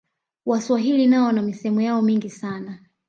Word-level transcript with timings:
waswahili 0.45 1.07
nao 1.07 1.25
wana 1.25 1.41
misemo 1.41 1.81
yao 1.81 2.01
mingi 2.01 2.29
sana 2.29 2.79